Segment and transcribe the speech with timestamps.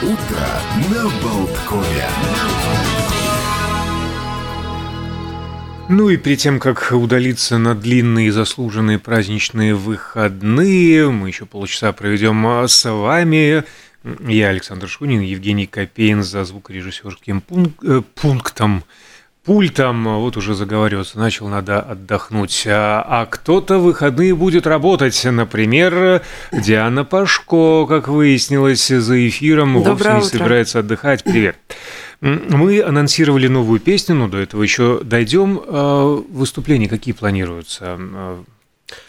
[0.00, 0.46] Утро
[0.92, 2.06] на Болткове.
[5.88, 12.46] Ну и перед тем, как удалиться на длинные заслуженные праздничные выходные, мы еще полчаса проведем
[12.46, 13.64] а, с вами.
[14.24, 17.42] Я Александр Шунин, Евгений Копейн за звукорежиссерским
[17.82, 18.84] э, пунктом
[19.48, 22.66] пультом, вот уже заговариваться начал, надо отдохнуть.
[22.66, 25.18] А, а кто-то в выходные будет работать.
[25.24, 26.20] Например,
[26.52, 30.38] Диана Пашко, как выяснилось за эфиром, Доброе вовсе не утро.
[30.38, 31.24] собирается отдыхать.
[31.24, 31.56] Привет.
[32.20, 35.62] Мы анонсировали новую песню, но до этого еще дойдем.
[35.66, 37.96] А, Выступления какие планируются?
[37.98, 38.44] А,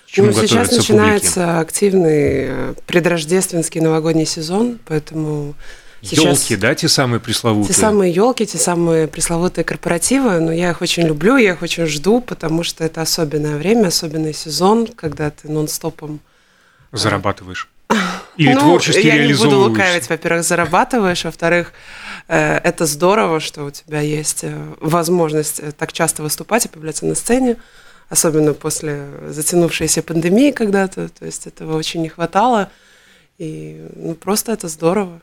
[0.06, 5.54] Чему ну, сейчас начинается активный э, предрождественский новогодний сезон, поэтому
[6.02, 7.74] сейчас Елки, да, те самые пресловутые?
[7.74, 11.86] те самые елки, те самые пресловутые корпоративы, но я их очень люблю, я их очень
[11.86, 16.20] жду, потому что это особенное время, особенный сезон, когда ты нон-стопом
[16.92, 17.70] Зарабатываешь?
[18.38, 20.10] Или ну, творчески я не буду лукавить.
[20.10, 21.74] Во-первых, зарабатываешь, во-вторых,
[22.28, 27.06] э, это здорово, что у тебя есть э, возможность э, так часто выступать и появляться
[27.06, 27.58] на сцене,
[28.10, 31.10] особенно после затянувшейся пандемии когда-то.
[31.10, 32.70] То есть этого очень не хватало.
[33.38, 35.22] И ну, просто это здорово,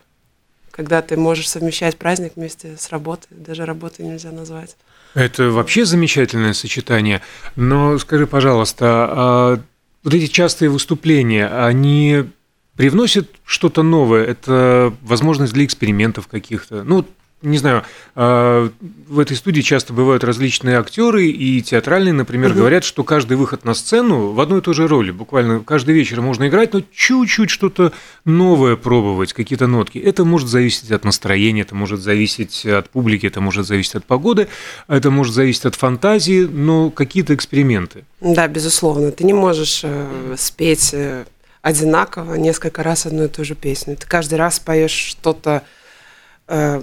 [0.77, 3.29] когда ты можешь совмещать праздник вместе с работой.
[3.31, 4.77] Даже работой нельзя назвать.
[5.15, 7.23] Это вообще замечательное сочетание.
[7.57, 9.61] Но скажи, пожалуйста, а
[10.05, 12.25] вот эти частые выступления, они
[12.77, 14.27] привносят что-то новое?
[14.27, 16.85] Это возможность для экспериментов каких-то?
[16.85, 17.07] Ну,
[17.43, 17.85] не знаю,
[18.15, 18.71] а,
[19.09, 22.59] в этой студии часто бывают различные актеры и театральные, например, Мгм.
[22.59, 26.23] говорят, что каждый выход на сцену в одной и той же роли, буквально каждый вечер
[26.23, 27.93] можно играть, но чуть-чуть что-то
[28.25, 29.99] новое пробовать, какие-то нотки.
[29.99, 34.49] Это может зависеть от настроения, это может зависеть от публики, это может зависеть от погоды,
[34.89, 38.05] это может зависеть от фантазии, но какие-то эксперименты.
[38.21, 39.13] Да, безусловно.
[39.13, 41.27] Ты не можешь э, спеть э,
[41.61, 43.97] одинаково несколько раз одну и ту же песню.
[43.97, 45.63] Ты каждый раз поешь что-то
[46.49, 46.83] э,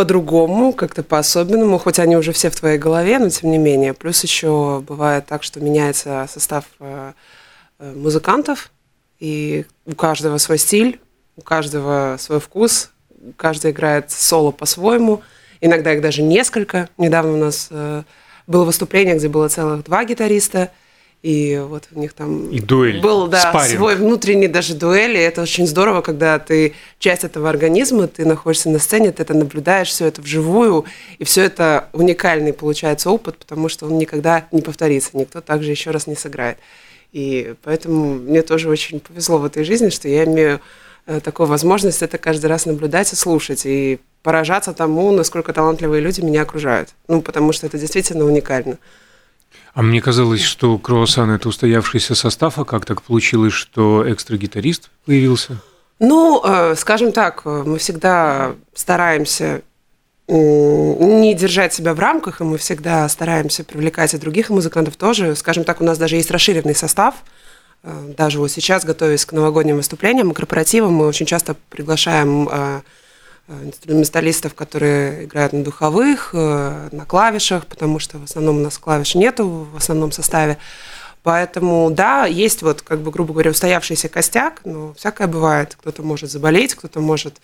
[0.00, 3.92] по-другому, как-то по-особенному, хоть они уже все в твоей голове, но тем не менее.
[3.92, 7.12] Плюс еще бывает так, что меняется состав э,
[7.78, 8.70] э, музыкантов,
[9.18, 11.00] и у каждого свой стиль,
[11.36, 12.92] у каждого свой вкус,
[13.36, 15.20] каждый играет соло по-своему.
[15.60, 16.88] Иногда их даже несколько.
[16.96, 18.02] Недавно у нас э,
[18.46, 20.70] было выступление, где было целых два гитариста,
[21.22, 23.76] и вот у них там И дуэль, был да, спарринг.
[23.76, 28.70] свой внутренний даже дуэль, и это очень здорово, когда ты часть этого организма, ты находишься
[28.70, 30.86] на сцене, ты это наблюдаешь, все это вживую,
[31.18, 35.90] и все это уникальный получается опыт, потому что он никогда не повторится, никто также еще
[35.90, 36.56] раз не сыграет.
[37.12, 40.60] И поэтому мне тоже очень повезло в этой жизни, что я имею
[41.06, 46.20] э, такую возможность это каждый раз наблюдать и слушать, и поражаться тому, насколько талантливые люди
[46.20, 46.90] меня окружают.
[47.08, 48.78] Ну, потому что это действительно уникально.
[49.72, 55.58] А мне казалось, что круассан– это устоявшийся состав, а как так получилось, что экстра-гитарист появился?
[56.00, 59.62] Ну, э, скажем так, э, мы всегда стараемся
[60.28, 65.34] не держать себя в рамках, и мы всегда стараемся привлекать и других музыкантов тоже.
[65.34, 67.16] Скажем так, у нас даже есть расширенный состав.
[67.82, 72.48] Э, Даже вот сейчас, готовясь к новогодним выступлениям и корпоративам, мы очень часто приглашаем
[73.64, 79.14] инструменталистов, которые играют на духовых, э, на клавишах, потому что в основном у нас клавиш
[79.14, 80.58] нету в основном составе.
[81.22, 85.76] Поэтому, да, есть вот, как бы, грубо говоря, устоявшийся костяк, но всякое бывает.
[85.80, 87.36] Кто-то может заболеть, кто-то может,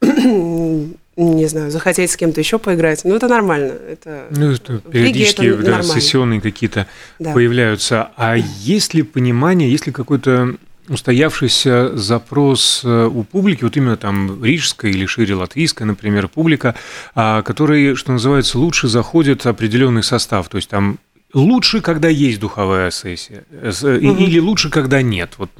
[0.00, 3.04] не знаю, захотеть с кем-то еще поиграть.
[3.04, 3.72] Ну, это нормально.
[3.72, 6.00] Это Ну, это периодически это да, нормально.
[6.00, 6.86] сессионные какие-то
[7.18, 7.32] Да.
[7.32, 8.10] появляются.
[8.16, 10.54] А есть ли понимание, есть ли какой-то
[10.88, 16.74] устоявшийся запрос э, у публики, вот именно там рижская или шире латвийская, например, публика,
[17.14, 20.98] а, который, что называется, лучше заходит определенный состав, то есть там
[21.34, 24.16] лучше, когда есть духовая сессия, Мгм.
[24.18, 25.34] или лучше, когда нет.
[25.38, 25.50] Вот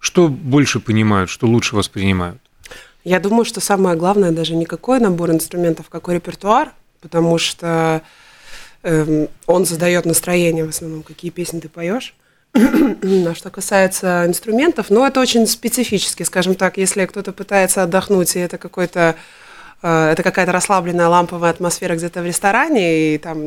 [0.00, 2.38] что больше понимают, что лучше воспринимают?
[3.04, 8.02] Я думаю, что самое главное даже не какой набор инструментов, какой репертуар, потому что
[8.82, 12.14] эм, он задает настроение в основном, какие песни ты поешь.
[13.34, 18.58] Что касается инструментов, ну, это очень специфически, скажем так, если кто-то пытается отдохнуть, и это
[18.58, 19.16] какой-то
[19.82, 23.38] э, это какая-то расслабленная ламповая атмосфера где-то в ресторане, и там,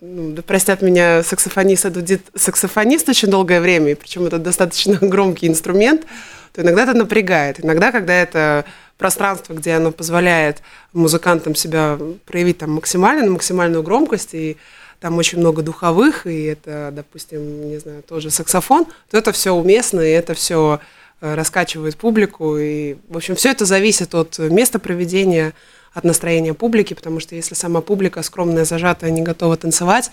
[0.00, 5.46] ну, да простят меня, саксофонист дудит саксофонист очень долгое время, и причем это достаточно громкий
[5.46, 6.06] инструмент,
[6.52, 7.62] то иногда это напрягает.
[7.62, 8.64] Иногда, когда это
[8.96, 10.62] пространство, где оно позволяет
[10.94, 14.56] музыкантам себя проявить там максимально, на максимальную громкость, и
[15.06, 20.00] там очень много духовых, и это, допустим, не знаю, тоже саксофон, то это все уместно,
[20.00, 20.80] и это все
[21.20, 22.58] раскачивает публику.
[22.58, 25.52] И, в общем, все это зависит от места проведения,
[25.94, 30.10] от настроения публики, потому что если сама публика скромная, зажатая, не готова танцевать,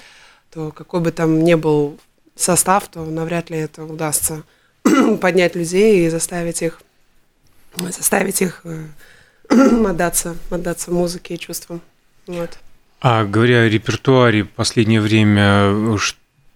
[0.53, 1.97] то какой бы там ни был
[2.35, 4.43] состав, то навряд ли это удастся
[5.19, 6.81] поднять людей и заставить их
[7.75, 8.85] заставить их э,
[9.89, 11.81] отдаться, отдаться музыке и чувствам.
[12.27, 12.51] Вот.
[13.03, 15.97] А говоря о репертуаре, последнее время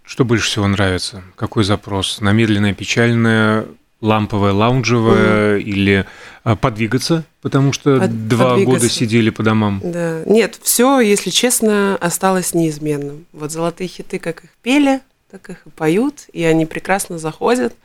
[0.06, 1.22] что больше всего нравится?
[1.36, 2.22] Какой запрос?
[2.22, 3.66] На медленное, печальное,
[4.00, 5.62] ламповое, лаунжевое mm.
[5.62, 6.06] или
[6.46, 8.80] а, подвигаться, потому что Под, два подвигаться.
[8.80, 9.82] года сидели по домам?
[9.84, 10.22] Да.
[10.26, 13.26] Нет, все, если честно, осталось неизменным.
[13.34, 17.76] Вот золотые хиты, как их пели, так их и поют, и они прекрасно заходят.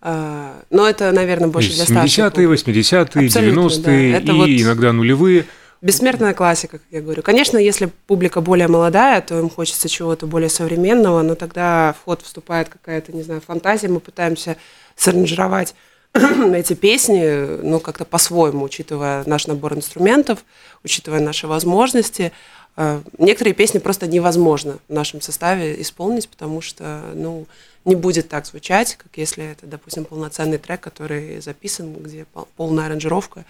[0.00, 2.26] А, но это, наверное, больше для старших.
[2.26, 4.32] 70-е, 80-е, 90-е да.
[4.32, 5.46] и вот иногда нулевые.
[5.80, 7.22] Бессмертная классика, как я говорю.
[7.22, 12.22] Конечно, если публика более молодая, то им хочется чего-то более современного, но тогда в ход
[12.22, 13.88] вступает какая-то, не знаю, фантазия.
[13.88, 14.56] Мы пытаемся
[14.96, 15.74] саранжировать
[16.14, 20.44] эти песни, ну, как-то по-своему, учитывая наш набор инструментов,
[20.82, 22.32] учитывая наши возможности.
[22.76, 27.46] А, некоторые песни просто невозможно в нашем составе исполнить, потому что, ну,
[27.84, 32.26] не будет так звучать, как если это, допустим, полноценный трек, который записан, где
[32.56, 33.44] полная аранжировка.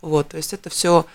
[0.00, 1.14] Вот, то есть это все э,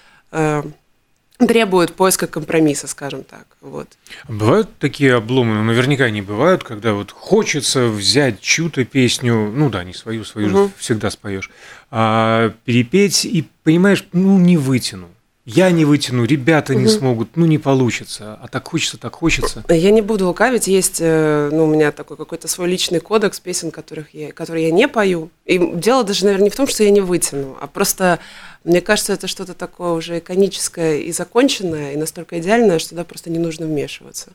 [1.39, 3.45] требует поиска компромисса, скажем так.
[3.61, 3.87] Вот.
[4.27, 9.83] Бывают такие обломы, ну, наверняка они бывают, когда вот хочется взять чью-то песню, ну да,
[9.83, 10.57] не свою, свою угу.
[10.57, 11.49] же всегда споешь,
[11.91, 15.09] а перепеть и понимаешь, ну не вытяну.
[15.55, 16.81] Я не вытяну, ребята угу.
[16.81, 18.37] не смогут, ну не получится.
[18.41, 19.63] А так хочется, так хочется.
[19.67, 23.71] Я не буду лукавить, есть э, ну, у меня такой какой-то свой личный кодекс песен,
[23.71, 25.29] которых я, которые я не пою.
[25.45, 28.19] И дело даже, наверное, не в том, что я не вытяну, а просто
[28.63, 33.29] мне кажется, это что-то такое уже иконическое и законченное, и настолько идеальное, что туда просто
[33.29, 34.33] не нужно вмешиваться.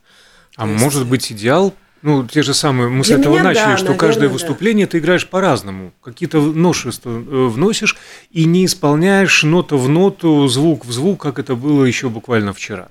[0.56, 0.82] А есть...
[0.82, 3.86] может быть идеал ну, те же самые, мы Для с этого меня, начали, да, что
[3.86, 4.90] наверное, каждое выступление да.
[4.90, 5.90] ты играешь по-разному.
[6.02, 7.96] Какие-то новшества э, вносишь
[8.30, 12.88] и не исполняешь нота в ноту, звук в звук, как это было еще буквально вчера.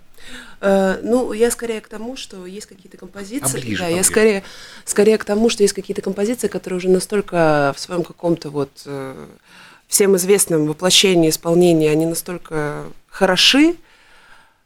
[0.61, 3.59] Э, ну, я скорее к тому, что есть какие-то композиции.
[3.59, 3.97] А ближе, да, поближе.
[3.97, 4.43] я скорее,
[4.83, 9.25] скорее к тому, что есть какие-то композиции, которые уже настолько в своем каком-то вот э,
[9.87, 13.75] всем известном воплощении исполнения, они настолько хороши,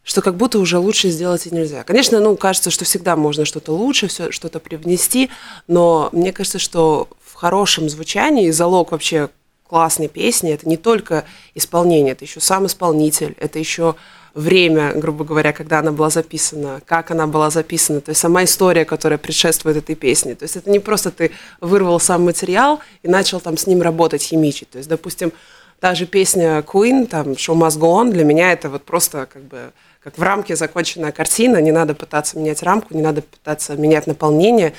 [0.08, 1.84] что как будто уже лучше сделать и нельзя.
[1.84, 5.30] Конечно, ну, кажется, что всегда можно что-то лучше, все, что-то привнести,
[5.68, 9.30] но мне кажется, что в хорошем звучании залог вообще
[9.68, 11.26] классной песни это не только
[11.56, 13.96] исполнение, это еще сам исполнитель, это еще
[14.34, 18.86] время, грубо говоря, когда она была записана, как она была записана, то есть сама история,
[18.86, 20.36] которая предшествует этой песне.
[20.36, 24.24] То есть это не просто ты вырвал сам материал и начал там с ним работать,
[24.24, 24.70] химичить.
[24.70, 25.34] То есть, допустим,
[25.82, 29.44] та же песня Queen, там, Show Must Go On, для меня это вот просто как
[29.44, 29.74] бы
[30.08, 34.72] как в рамке законченная картина, не надо пытаться менять рамку, не надо пытаться менять наполнение,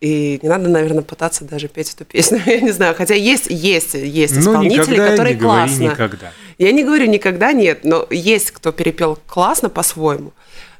[0.00, 2.94] и не надо, наверное, пытаться даже петь эту песню, я не знаю.
[2.94, 5.82] Хотя есть, есть, есть но исполнители, которые не классно.
[5.82, 6.32] никогда.
[6.58, 10.32] Я не говорю никогда нет, но есть кто перепел классно по-своему.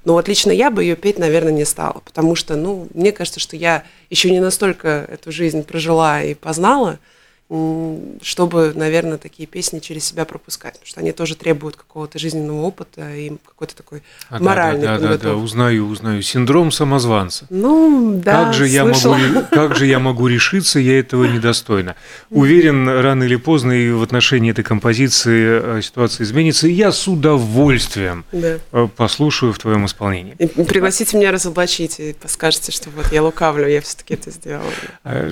[0.05, 3.41] Но вот лично я бы ее петь, наверное, не стала, потому что, ну, мне кажется,
[3.41, 7.01] что я еще не настолько эту жизнь прожила и познала,
[7.49, 13.15] чтобы, наверное, такие песни через себя пропускать, потому что они тоже требуют какого-то жизненного опыта
[13.15, 16.23] и какой-то такой а, моральный да, да, да, да, узнаю, узнаю.
[16.23, 17.47] Синдром самозванца.
[17.49, 21.95] Ну, да, как же, я могу, как же я могу решиться, я этого недостойна.
[22.31, 27.07] Уверен, рано или поздно и в отношении этой композиции э, ситуация изменится, и я с
[27.07, 28.59] удовольствием да.
[28.73, 30.35] Э, послушаю в твоем исполнении.
[30.41, 34.73] И пригласите меня разоблачить и скажете, что вот я лукавлю, я все-таки это сделала.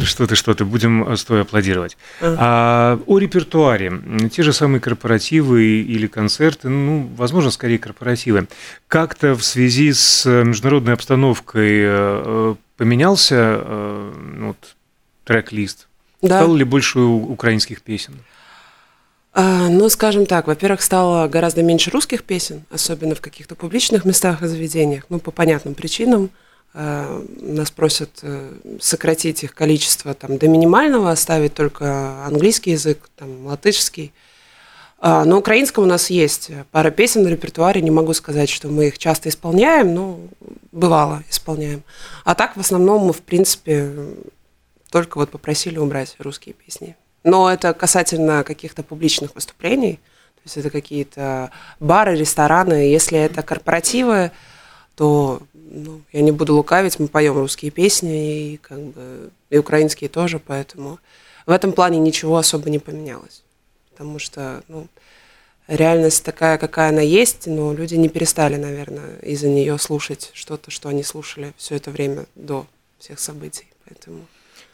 [0.05, 1.97] Что ты, что ты, будем стоя аплодировать.
[2.21, 4.01] А о репертуаре.
[4.31, 8.47] Те же самые корпоративы или концерты, ну, возможно, скорее корпоративы.
[8.89, 14.77] Как-то в связи с международной обстановкой э, поменялся э, ну, вот,
[15.25, 15.89] трек-лист?
[16.23, 16.39] Да.
[16.39, 18.15] Стало ли больше украинских песен?
[19.37, 24.43] А, ну, скажем так, во-первых, стало гораздо меньше русских песен, особенно в каких-то публичных местах
[24.43, 26.31] и заведениях, ну, по понятным причинам.
[26.77, 33.47] Э, нас просят э, сократить их количество там, до минимального, оставить только английский язык, там,
[33.47, 34.13] латышский.
[34.99, 37.81] А, но украинском у нас есть пара песен на репертуаре.
[37.81, 40.19] Не могу сказать, что мы их часто исполняем, но
[40.73, 41.85] бывало исполняем.
[42.25, 43.93] А так, в основном, мы, в принципе,
[44.91, 46.97] только вот попросили убрать русские песни.
[47.23, 50.01] Но это касательно каких-то публичных выступлений.
[50.37, 52.91] То есть это какие-то бары, рестораны.
[52.91, 54.33] Если это корпоративы,
[54.97, 55.43] то
[55.75, 60.39] ну, я не буду лукавить, мы поем русские песни и как бы и украинские тоже,
[60.39, 60.99] поэтому
[61.47, 63.43] в этом плане ничего особо не поменялось,
[63.91, 64.89] потому что ну,
[65.67, 70.89] реальность такая, какая она есть, но люди не перестали, наверное, из-за нее слушать что-то, что
[70.89, 72.67] они слушали все это время до
[72.99, 74.27] всех событий, поэтому.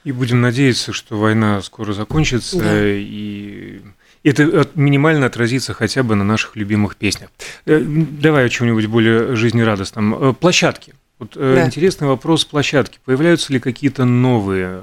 [0.04, 2.86] И будем надеяться, что война скоро закончится да.
[2.86, 3.80] и
[4.22, 7.30] это минимально отразится хотя бы на наших любимых песнях.
[7.66, 10.30] Э, давай о чем-нибудь более жизнерадостном.
[10.30, 10.94] Э, площадки.
[11.18, 11.66] Вот э, да.
[11.66, 12.98] интересный вопрос площадки.
[13.04, 14.82] Появляются ли какие-то новые,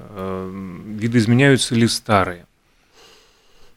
[0.85, 2.45] видоизменяются ли старые?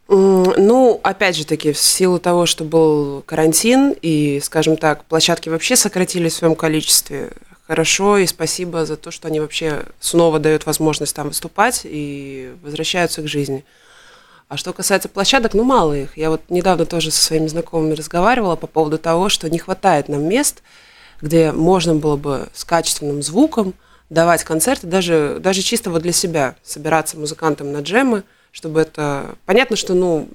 [0.09, 5.77] Ну, опять же таки, в силу того, что был карантин, и, скажем так, площадки вообще
[5.77, 7.31] сократились в своем количестве,
[7.69, 13.23] хорошо, и спасибо за то, что они вообще снова дают возможность там выступать и возвращаются
[13.23, 13.65] к жизни.
[14.51, 16.19] А что касается площадок, ну, мало их.
[16.19, 20.25] Я вот недавно тоже со своими знакомыми разговаривала по поводу того, что не хватает нам
[20.25, 20.63] мест,
[21.23, 23.73] где можно было бы с качественным звуком
[24.11, 29.37] давать концерты, даже, даже чисто вот для себя, собираться музыкантам на джемы– чтобы это...
[29.47, 30.29] Понятно, что, ну,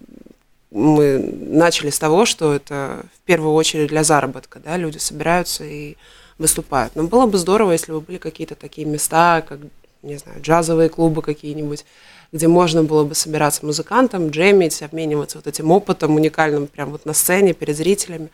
[0.71, 5.95] мы начали с того, что это в первую очередь для заработка, да, люди собираются и
[6.37, 6.95] выступают.
[6.95, 9.59] Но было бы здорово, если бы были какие-то такие места, как,
[10.01, 11.85] не знаю, джазовые клубы какие-нибудь,
[12.31, 17.13] где можно было бы собираться музыкантам, джемить, обмениваться вот этим опытом уникальным прямо вот на
[17.13, 18.29] сцене перед зрителями.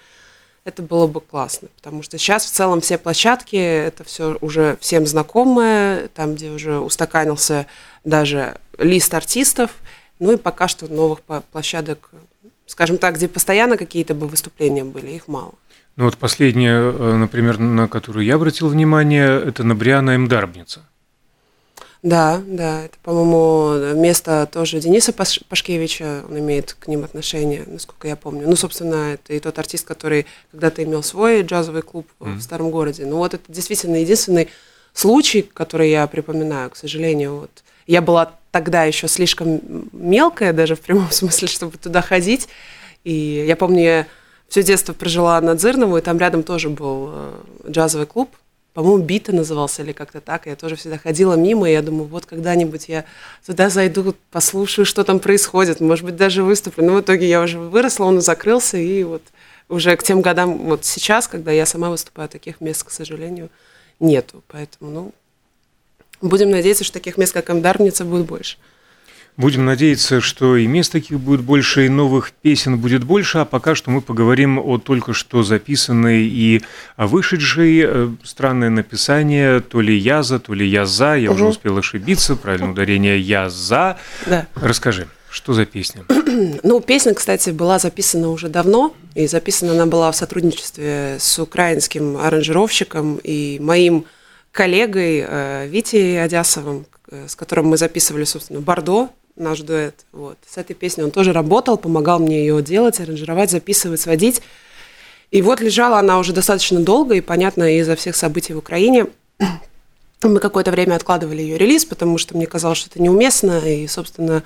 [0.63, 5.07] Это было бы классно, потому что сейчас в целом все площадки, это все уже всем
[5.07, 7.65] знакомое, там, где уже устаканился
[8.03, 9.71] даже лист артистов,
[10.19, 11.21] ну и пока что новых
[11.51, 12.11] площадок,
[12.67, 15.53] скажем так, где постоянно какие-то бы выступления были, их мало.
[15.95, 20.81] Ну вот последняя, э, например, на которую я обратил внимание, это Набриана Мдарбница.
[22.03, 28.15] Да, да, это, по-моему, место тоже Дениса Пашкевича, он имеет к ним отношение, насколько я
[28.15, 28.47] помню.
[28.47, 32.35] Ну, собственно, это и тот артист, который когда-то имел свой джазовый клуб mm-hmm.
[32.37, 33.05] в Старом городе.
[33.05, 34.49] Ну, вот это действительно единственный
[34.93, 37.35] случай, который я припоминаю, к сожалению.
[37.41, 37.51] Вот.
[37.85, 42.47] Я была тогда еще слишком мелкая, даже в прямом смысле, чтобы туда ходить.
[43.03, 44.07] И я помню, я
[44.47, 47.33] все детство прожила на Дзырнову, и там рядом тоже был э,
[47.69, 48.35] джазовый клуб.
[48.73, 50.45] По-моему, Бита назывался или как-то так.
[50.45, 53.05] Я тоже всегда ходила мимо, и я думаю, вот когда-нибудь я
[53.45, 56.85] туда зайду, послушаю, что там происходит, может быть, даже выступлю.
[56.85, 59.23] Но в итоге я уже выросла, он закрылся, и вот
[59.67, 63.49] уже к тем годам, вот сейчас, когда я сама выступаю, таких мест, к сожалению,
[63.99, 64.43] нету.
[64.47, 65.11] Поэтому, ну,
[66.21, 68.57] Будем надеяться, что таких мест, как Амдарница, будет больше.
[69.37, 73.75] Будем надеяться, что и мест таких будет больше, и новых песен будет больше, а пока
[73.75, 76.61] что мы поговорим о только что записанной и
[76.97, 77.81] вышедшей.
[77.83, 81.35] Э, странное написание, то ли я за, то ли я за, я угу.
[81.35, 83.97] уже успел ошибиться, правильное ударение я за.
[84.25, 84.47] Да.
[84.55, 85.07] Расскажи.
[85.31, 86.03] Что за песня?
[86.63, 92.17] Ну, песня, кстати, была записана уже давно, и записана она была в сотрудничестве с украинским
[92.17, 94.05] аранжировщиком и моим
[94.51, 99.09] коллегой э, Витей Адясовым, э, с которым мы записывали, собственно, «Бордо»,
[99.41, 100.05] наш дуэт.
[100.11, 100.37] Вот.
[100.47, 104.41] С этой песней он тоже работал, помогал мне ее делать, аранжировать, записывать, сводить.
[105.31, 109.07] И вот лежала она уже достаточно долго, и, понятно, из-за всех событий в Украине
[110.21, 114.43] мы какое-то время откладывали ее релиз, потому что мне казалось, что это неуместно, и, собственно,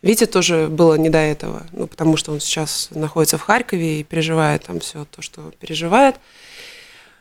[0.00, 4.04] Вите тоже было не до этого, ну, потому что он сейчас находится в Харькове и
[4.04, 6.14] переживает там все то, что переживает.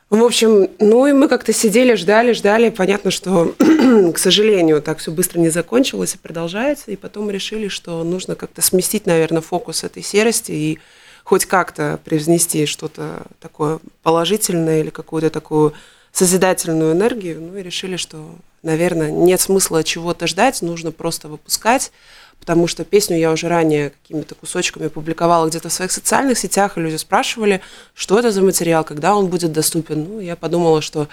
[0.09, 2.69] В общем, ну и мы как-то сидели, ждали, ждали.
[2.69, 3.53] Понятно, что,
[4.13, 6.91] к сожалению, так все быстро не закончилось и продолжается.
[6.91, 10.79] И потом решили, что нужно как-то сместить, наверное, фокус этой серости и
[11.25, 15.73] хоть как-то привнести что-то такое положительное или какую-то такую
[16.13, 17.41] созидательную энергию.
[17.41, 18.33] Ну и решили, что,
[18.63, 21.91] наверное, нет смысла чего-то ждать, нужно просто выпускать
[22.39, 26.81] потому что песню я уже ранее какими-то кусочками публиковала где-то в своих социальных сетях, и
[26.81, 27.61] люди спрашивали,
[27.93, 30.03] что это за материал, когда он будет доступен.
[30.03, 31.07] Ну, я подумала, что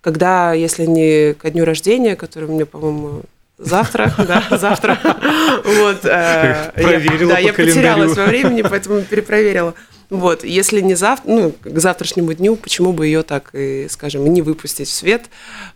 [0.00, 3.22] когда, если не ко дню рождения, который мне, по-моему,
[3.58, 4.98] Завтра, да, завтра.
[5.64, 6.04] Вот.
[6.04, 9.74] Э, Проверила Да, я потерялась во времени, поэтому перепроверила.
[10.08, 14.40] Вот, если не завтра, ну, к завтрашнему дню, почему бы ее так, и, скажем, не
[14.40, 15.24] выпустить в свет?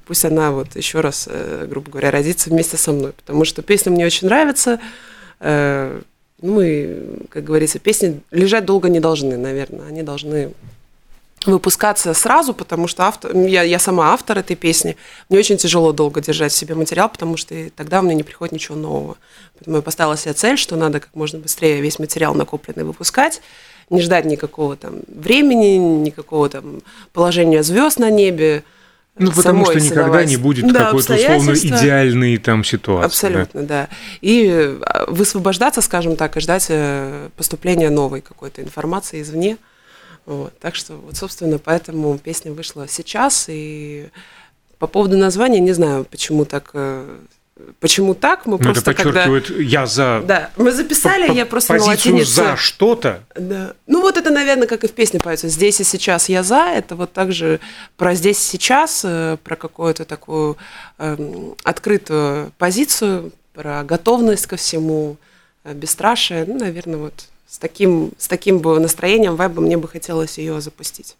[0.06, 3.90] Пусть она вот еще раз, э, грубо говоря, родится вместе со мной, потому что песня
[3.90, 4.78] мне очень нравится.
[5.40, 6.00] Э,
[6.40, 10.52] ну и, как говорится, песни лежать долго не должны, наверное, они должны
[11.46, 14.96] выпускаться сразу, потому что автор, я, я сама автор этой песни.
[15.28, 18.52] Мне очень тяжело долго держать в себе материал, потому что тогда у меня не приходит
[18.52, 19.16] ничего нового.
[19.58, 23.40] Поэтому я поставила себе цель, что надо как можно быстрее весь материал накопленный выпускать
[23.90, 26.80] не ждать никакого там времени, никакого там
[27.12, 28.64] положения звезд на небе.
[29.18, 30.28] Ну, потому что никогда создавать.
[30.28, 33.06] не будет да, какой-то условно идеальной там ситуации.
[33.06, 33.66] Абсолютно, да.
[33.66, 33.88] да.
[34.22, 39.58] И а, высвобождаться, скажем так, и ждать э, поступления новой какой-то информации извне.
[40.24, 40.58] Вот.
[40.58, 43.46] Так что, вот, собственно, поэтому песня вышла сейчас.
[43.48, 44.08] И
[44.78, 47.18] по поводу названия, не знаю, почему так э,
[47.80, 48.46] Почему так?
[48.46, 49.62] Мы ну, просто это подчеркивает, когда...
[49.62, 50.22] я за...
[50.26, 52.30] Да, мы записали, по, я просто на латинице...
[52.30, 53.24] за что-то?
[53.34, 53.72] Да.
[53.86, 55.48] Ну вот это, наверное, как и в песне поется.
[55.48, 56.66] Здесь и сейчас я за.
[56.74, 57.60] Это вот также
[57.96, 60.56] про здесь и сейчас, э, про какую-то такую
[60.98, 61.16] э,
[61.64, 65.16] открытую позицию, про готовность ко всему,
[65.64, 66.44] э, бесстрашие.
[66.46, 71.16] Ну, наверное, вот с таким, с таким бы настроением, вайбом мне бы хотелось ее запустить.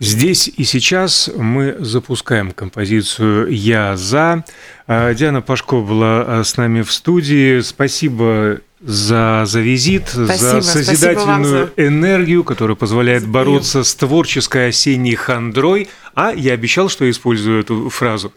[0.00, 4.44] Здесь и сейчас мы запускаем композицию «Я за».
[4.86, 7.60] А, Диана Пашко была а, с нами в студии.
[7.60, 14.68] Спасибо за, за визит, Спасибо, за созидательную спасибо энергию, которая позволяет за бороться с творческой
[14.68, 15.88] осенней хандрой.
[16.14, 18.32] А я обещал, что я использую эту фразу.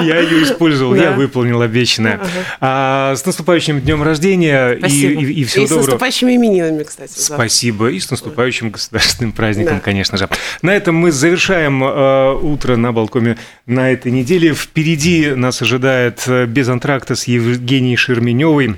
[0.00, 2.20] Я ее использовал, я выполнил обещанное.
[2.60, 5.80] А, с наступающим днем рождения и всего доброго.
[5.80, 7.12] И с наступающими именинами, кстати.
[7.16, 7.90] Спасибо.
[7.90, 10.28] И с наступающим государственным праздником, конечно же.
[10.62, 14.52] На этом мы завершаем а, утро на балконе на этой неделе.
[14.52, 18.76] Впереди нас ожидает э, без антракта с Евгенией Шерменевой.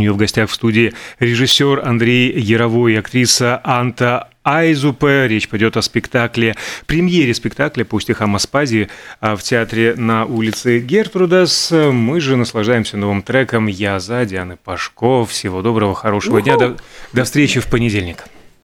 [0.00, 5.28] У нее в гостях в студии режиссер Андрей Яровой и актриса Анта Айзупе.
[5.28, 8.88] Речь пойдет о спектакле, премьере спектакля по стихам Аспазии
[9.20, 11.70] в театре на улице Гертрудас.
[11.70, 15.26] Мы же наслаждаемся новым треком «Я за» Дианы Пашко.
[15.26, 16.56] Всего доброго, хорошего дня.
[16.56, 16.78] До,
[17.12, 18.24] до встречи в понедельник.